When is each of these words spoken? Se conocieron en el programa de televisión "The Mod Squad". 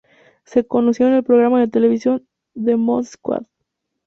Se 0.45 0.65
conocieron 0.65 1.13
en 1.13 1.17
el 1.19 1.23
programa 1.23 1.59
de 1.59 1.67
televisión 1.67 2.25
"The 2.55 2.75
Mod 2.75 3.03
Squad". 3.03 3.43